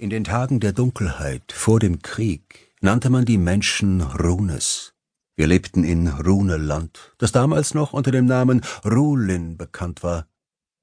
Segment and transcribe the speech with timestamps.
[0.00, 4.94] In den Tagen der Dunkelheit vor dem Krieg nannte man die Menschen Runes.
[5.36, 10.26] Wir lebten in Runeland, das damals noch unter dem Namen Rulin bekannt war.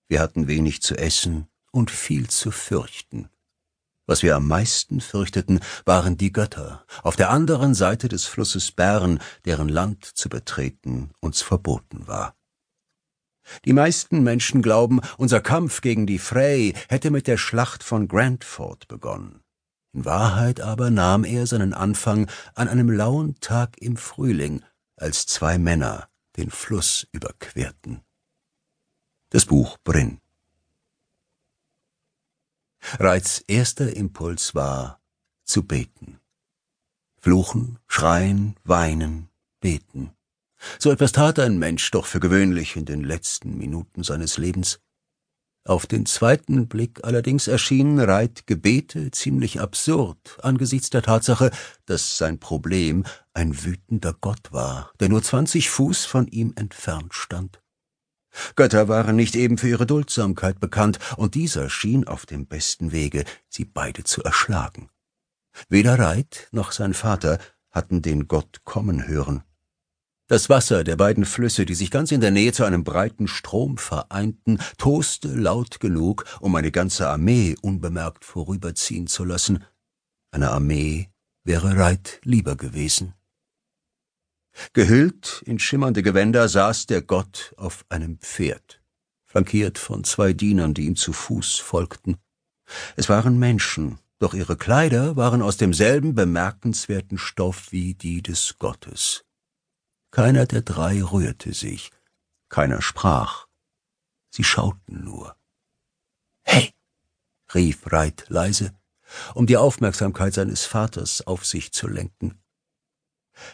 [0.08, 3.30] Wir hatten wenig zu essen und viel zu fürchten.
[4.06, 9.20] Was wir am meisten fürchteten, waren die Götter auf der anderen Seite des Flusses Bern,
[9.46, 12.36] deren Land zu betreten uns verboten war.
[13.66, 18.88] Die meisten Menschen glauben, unser Kampf gegen die Frey hätte mit der Schlacht von Grandford
[18.88, 19.42] begonnen.
[19.94, 24.64] In Wahrheit aber nahm er seinen Anfang an einem lauen Tag im Frühling,
[24.96, 28.02] als zwei Männer den Fluss überquerten.
[29.30, 30.22] Das Buch Brinn.
[33.00, 35.02] Reits erster Impuls war,
[35.44, 36.20] zu beten.
[37.18, 39.30] Fluchen, schreien, weinen,
[39.60, 40.17] beten.
[40.80, 44.80] So etwas tat ein Mensch doch für gewöhnlich in den letzten Minuten seines Lebens.
[45.66, 51.52] Auf den zweiten Blick allerdings erschienen Reit Gebete ziemlich absurd angesichts der Tatsache,
[51.86, 57.62] dass sein Problem ein wütender Gott war, der nur zwanzig Fuß von ihm entfernt stand.
[58.56, 63.26] Götter waren nicht eben für ihre Duldsamkeit bekannt, und dieser schien auf dem besten Wege,
[63.50, 64.90] sie beide zu erschlagen.
[65.68, 67.40] Weder Reit noch sein Vater
[67.72, 69.44] hatten den Gott kommen hören.
[70.30, 73.78] Das Wasser der beiden Flüsse, die sich ganz in der Nähe zu einem breiten Strom
[73.78, 79.64] vereinten, toste laut genug, um eine ganze Armee unbemerkt vorüberziehen zu lassen.
[80.32, 81.10] Eine Armee
[81.46, 83.14] wäre Reit lieber gewesen.
[84.74, 88.82] Gehüllt in schimmernde Gewänder saß der Gott auf einem Pferd,
[89.26, 92.18] flankiert von zwei Dienern, die ihm zu Fuß folgten.
[92.98, 99.27] Es waren Menschen, doch ihre Kleider waren aus demselben bemerkenswerten Stoff wie die des Gottes.
[100.18, 101.92] Keiner der drei rührte sich,
[102.50, 103.46] keiner sprach,
[104.32, 105.36] sie schauten nur.
[106.42, 106.74] Hey!
[107.54, 108.74] rief Reit leise,
[109.36, 112.42] um die Aufmerksamkeit seines Vaters auf sich zu lenken.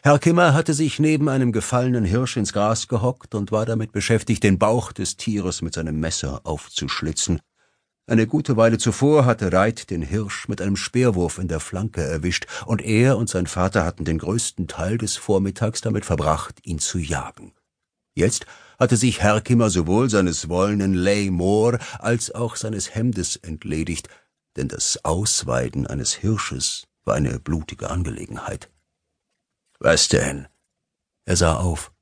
[0.03, 4.41] Herr Kimmer hatte sich neben einem gefallenen Hirsch ins Gras gehockt und war damit beschäftigt,
[4.41, 7.41] den Bauch des Tieres mit seinem Messer aufzuschlitzen.
[8.05, 12.47] Eine gute Weile zuvor hatte Reit den Hirsch mit einem Speerwurf in der Flanke erwischt,
[12.65, 16.97] und er und sein Vater hatten den größten Teil des Vormittags damit verbracht, ihn zu
[16.97, 17.53] jagen.
[18.13, 18.45] Jetzt
[18.77, 24.09] hatte sich Herkimer sowohl seines wollenen Lay Moor als auch seines Hemdes entledigt,
[24.57, 28.69] denn das Ausweiden eines Hirsches war eine blutige Angelegenheit.
[29.79, 30.47] Was denn?
[31.25, 31.93] Er sah auf.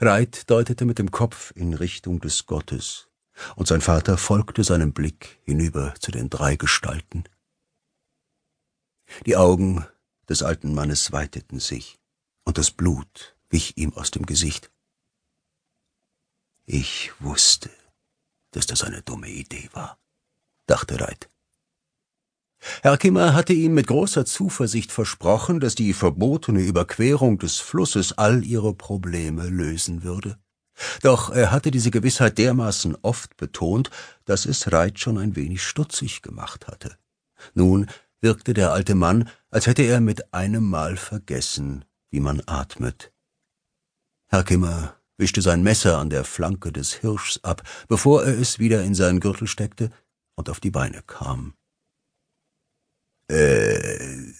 [0.00, 3.07] Reit deutete mit dem Kopf in Richtung des Gottes,
[3.56, 7.24] und sein Vater folgte seinem Blick hinüber zu den drei Gestalten.
[9.26, 9.86] Die Augen
[10.28, 11.98] des alten Mannes weiteten sich,
[12.44, 14.70] und das Blut wich ihm aus dem Gesicht.
[16.66, 17.70] Ich wusste,
[18.50, 19.98] dass das eine dumme Idee war,
[20.66, 21.30] dachte Reit.
[22.82, 28.44] Herr Kimmer hatte ihm mit großer Zuversicht versprochen, dass die verbotene Überquerung des Flusses all
[28.44, 30.38] ihre Probleme lösen würde.
[31.02, 33.90] Doch er hatte diese Gewissheit dermaßen oft betont,
[34.24, 36.96] dass es Reit schon ein wenig stutzig gemacht hatte.
[37.54, 37.86] Nun
[38.20, 43.12] wirkte der alte Mann, als hätte er mit einem Mal vergessen, wie man atmet.
[44.28, 48.82] Herr Kimmer wischte sein Messer an der Flanke des Hirschs ab, bevor er es wieder
[48.82, 49.90] in seinen Gürtel steckte
[50.36, 51.54] und auf die Beine kam.
[53.28, 54.32] Äh,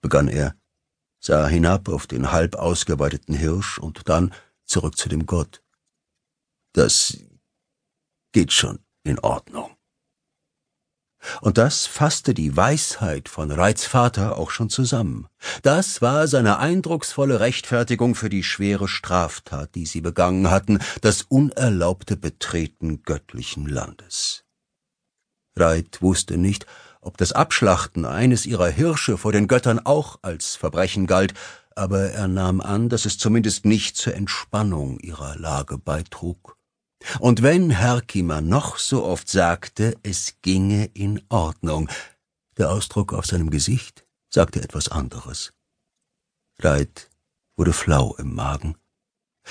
[0.00, 0.54] begann er,
[1.20, 4.34] sah hinab auf den halb ausgeweiteten Hirsch und dann
[4.64, 5.62] zurück zu dem Gott.
[6.78, 7.18] Das
[8.30, 9.74] geht schon in Ordnung.
[11.40, 15.26] Und das fasste die Weisheit von Reits Vater auch schon zusammen.
[15.62, 22.16] Das war seine eindrucksvolle Rechtfertigung für die schwere Straftat, die sie begangen hatten, das unerlaubte
[22.16, 24.44] Betreten göttlichen Landes.
[25.56, 26.64] Reit wusste nicht,
[27.00, 31.34] ob das Abschlachten eines ihrer Hirsche vor den Göttern auch als Verbrechen galt,
[31.74, 36.57] aber er nahm an, dass es zumindest nicht zur Entspannung ihrer Lage beitrug.
[37.20, 41.88] Und wenn Herkimer noch so oft sagte, es ginge in Ordnung,
[42.56, 45.52] der Ausdruck auf seinem Gesicht sagte etwas anderes.
[46.60, 47.08] Reit
[47.56, 48.76] wurde flau im Magen.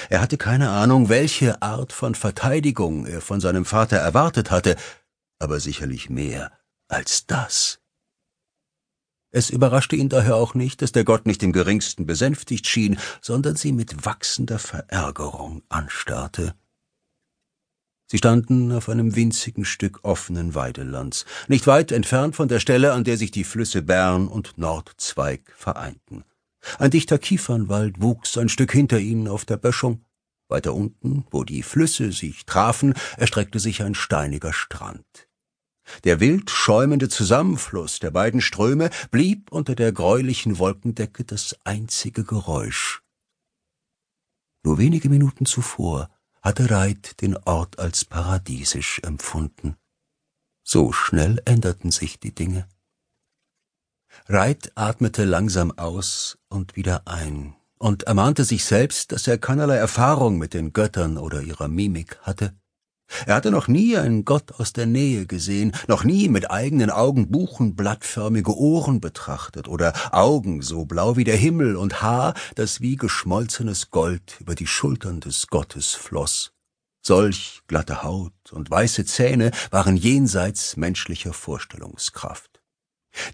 [0.10, 4.76] Er hatte keine Ahnung, welche Art von Verteidigung er von seinem Vater erwartet hatte,
[5.40, 6.52] aber sicherlich mehr
[6.88, 7.80] als das.
[9.32, 13.56] Es überraschte ihn daher auch nicht, dass der Gott nicht im geringsten besänftigt schien, sondern
[13.56, 16.56] sie mit wachsender Verärgerung anstarrte.
[18.09, 23.04] Sie standen auf einem winzigen Stück offenen Weidelands, nicht weit entfernt von der Stelle, an
[23.04, 26.24] der sich die Flüsse Bern und Nordzweig vereinten.
[26.80, 30.06] Ein dichter Kiefernwald wuchs ein Stück hinter ihnen auf der Böschung.
[30.48, 35.27] Weiter unten, wo die Flüsse sich trafen, erstreckte sich ein steiniger Strand.
[36.06, 43.01] Der wild schäumende Zusammenfluss der beiden Ströme blieb unter der greulichen Wolkendecke das einzige Geräusch.
[44.63, 46.09] Nur wenige Minuten zuvor
[46.48, 49.76] hatte Reit den Ort als paradiesisch empfunden.
[50.64, 52.70] So schnell änderten sich die Dinge.
[54.28, 60.38] Reit atmete langsam aus und wieder ein und ermahnte sich selbst, dass er keinerlei Erfahrung
[60.38, 62.56] mit den Göttern oder ihrer Mimik hatte.
[63.25, 67.31] Er hatte noch nie einen Gott aus der Nähe gesehen, noch nie mit eigenen Augen
[67.31, 73.92] buchenblattförmige Ohren betrachtet oder Augen so blau wie der Himmel und Haar, das wie geschmolzenes
[73.92, 76.51] Gold über die Schultern des Gottes floss.
[77.01, 82.62] Solch glatte Haut und weiße Zähne waren jenseits menschlicher Vorstellungskraft.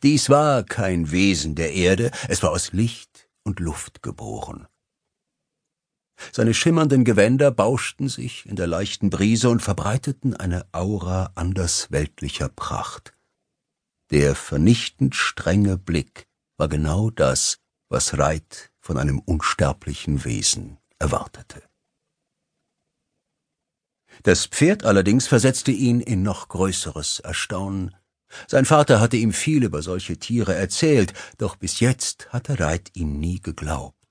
[0.03, 4.67] Dies war kein Wesen der Erde, es war aus Licht und Luft geboren.
[6.31, 13.13] Seine schimmernden Gewänder bauschten sich in der leichten Brise und verbreiteten eine Aura andersweltlicher Pracht.
[14.11, 16.27] Der vernichtend strenge Blick
[16.57, 21.63] war genau das, was Reit von einem unsterblichen Wesen erwartete.
[24.21, 27.95] Das Pferd allerdings versetzte ihn in noch größeres Erstaunen.
[28.47, 33.19] Sein Vater hatte ihm viel über solche Tiere erzählt, doch bis jetzt hatte Reit ihm
[33.19, 34.02] nie geglaubt.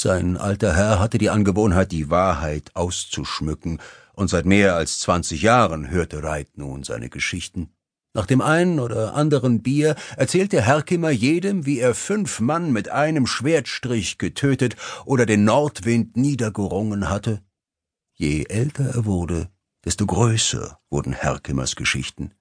[0.00, 3.80] Sein alter Herr hatte die Angewohnheit, die Wahrheit auszuschmücken,
[4.12, 7.70] und seit mehr als zwanzig Jahren hörte Reit nun seine Geschichten.
[8.14, 13.26] Nach dem einen oder anderen Bier erzählte Herkimer jedem, wie er fünf Mann mit einem
[13.26, 17.42] Schwertstrich getötet oder den Nordwind niedergerungen hatte.
[18.14, 19.48] Je älter er wurde,
[19.84, 22.34] desto größer wurden Herkimers Geschichten.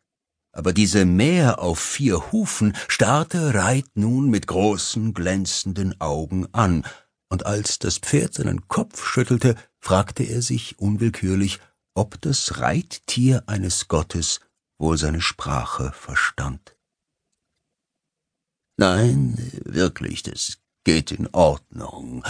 [0.52, 6.84] Aber diese Meer auf vier Hufen starrte Reit nun mit großen, glänzenden Augen an,
[7.30, 11.60] und als das Pferd seinen Kopf schüttelte, fragte er sich unwillkürlich,
[11.94, 14.40] ob das Reittier eines Gottes
[14.78, 16.76] wohl seine Sprache verstand.
[18.78, 19.36] Nein,
[19.66, 22.24] wirklich, das geht in Ordnung,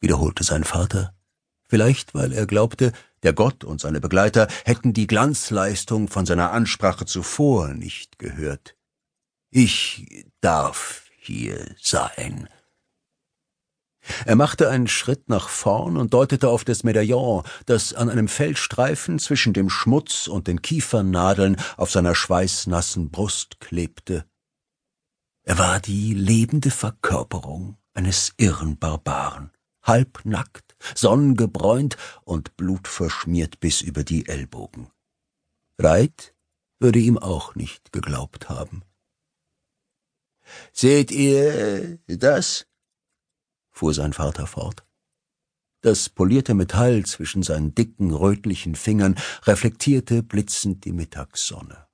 [0.00, 1.14] wiederholte sein Vater,
[1.68, 2.92] vielleicht weil er glaubte,
[3.22, 8.76] der Gott und seine Begleiter hätten die Glanzleistung von seiner Ansprache zuvor nicht gehört.
[9.50, 12.48] Ich darf hier sein,
[14.24, 19.18] er machte einen Schritt nach vorn und deutete auf das Medaillon, das an einem Fellstreifen
[19.18, 24.24] zwischen dem Schmutz und den Kiefernadeln auf seiner schweißnassen Brust klebte.
[25.44, 29.50] Er war die lebende Verkörperung eines irren Barbaren,
[29.82, 34.88] halbnackt, sonnengebräunt und blutverschmiert bis über die Ellbogen.
[35.78, 36.34] Reit
[36.78, 38.82] würde ihm auch nicht geglaubt haben.
[40.72, 42.66] Seht ihr das?
[43.82, 44.84] Fuhr sein Vater fort.
[45.80, 51.88] Das polierte Metall zwischen seinen dicken, rötlichen Fingern reflektierte blitzend die Mittagssonne.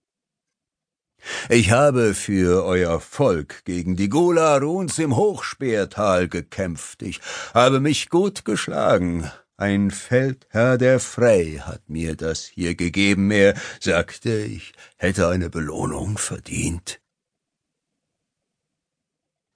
[1.49, 7.01] Ich habe für euer Volk gegen die Gularuns im Hochspeertal gekämpft.
[7.01, 7.23] Ich
[7.55, 9.31] habe mich gut geschlagen.
[9.57, 13.31] Ein Feldherr der Frey hat mir das hier gegeben.
[13.31, 17.01] Er sagte, ich hätte eine Belohnung verdient.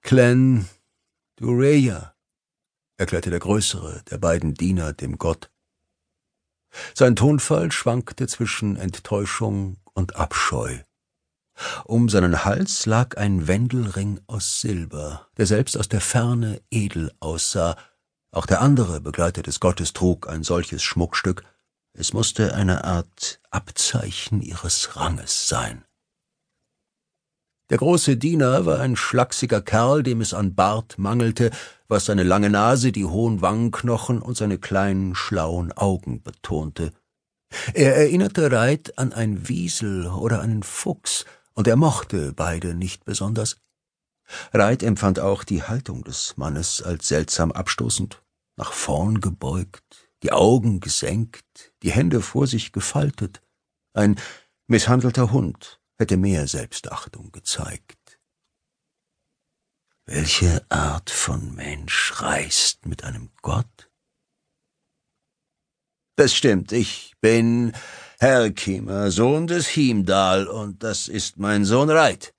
[0.01, 0.67] Clan
[1.35, 2.12] Dureya,
[2.97, 5.49] erklärte der größere der beiden Diener dem Gott.
[6.93, 10.79] Sein Tonfall schwankte zwischen Enttäuschung und Abscheu.
[11.85, 17.77] Um seinen Hals lag ein Wendelring aus Silber, der selbst aus der Ferne edel aussah.
[18.31, 21.43] Auch der andere Begleiter des Gottes trug ein solches Schmuckstück.
[21.93, 25.85] Es musste eine Art Abzeichen ihres Ranges sein.
[27.73, 31.49] Der große Diener war ein schlachsiger Kerl, dem es an Bart mangelte,
[31.87, 36.93] was seine lange Nase, die hohen Wangenknochen und seine kleinen, schlauen Augen betonte.
[37.73, 41.25] Er erinnerte Reit an ein Wiesel oder einen Fuchs,
[41.55, 43.57] und er mochte beide nicht besonders.
[44.53, 48.21] Reit empfand auch die Haltung des Mannes als seltsam abstoßend,
[48.55, 53.41] nach vorn gebeugt, die Augen gesenkt, die Hände vor sich gefaltet,
[53.95, 54.19] ein
[54.67, 58.19] misshandelter Hund, hätte mehr Selbstachtung gezeigt.
[60.05, 63.89] Welche Art von Mensch reist mit einem Gott?
[66.15, 67.73] Das stimmt, ich bin
[68.19, 72.35] Herkimer, Sohn des Himdal, und das ist mein Sohn Reit.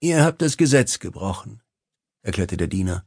[0.00, 1.62] Ihr habt das Gesetz gebrochen,
[2.22, 3.06] erklärte der Diener.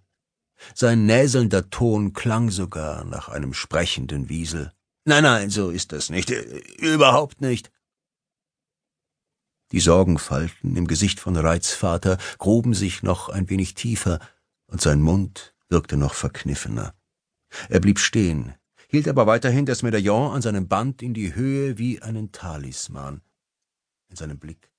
[0.75, 4.71] Sein näselnder Ton klang sogar nach einem sprechenden Wiesel.
[5.05, 6.29] Nein, nein, so ist das nicht.
[6.29, 7.71] Überhaupt nicht.
[9.73, 14.19] Die Sorgenfalten im Gesicht von Reits Vater gruben sich noch ein wenig tiefer,
[14.67, 16.93] und sein Mund wirkte noch verkniffener.
[17.69, 18.53] Er blieb stehen,
[18.87, 23.21] hielt aber weiterhin das Medaillon an seinem Band in die Höhe wie einen Talisman.
[24.09, 24.72] in seinem Blick.